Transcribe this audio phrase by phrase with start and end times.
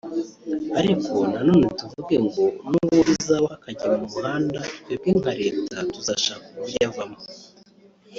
[0.79, 7.17] ariko nanone tuvuge ngo n’uwo bizabaho akajya mu muhanda twebwe nka Leta tuzashaka uburyo avamo